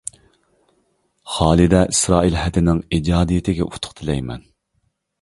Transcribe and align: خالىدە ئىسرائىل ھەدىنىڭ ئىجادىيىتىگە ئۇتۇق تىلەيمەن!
خالىدە 1.33 1.83
ئىسرائىل 1.91 2.39
ھەدىنىڭ 2.47 2.83
ئىجادىيىتىگە 2.99 3.71
ئۇتۇق 3.71 3.99
تىلەيمەن! 4.03 4.47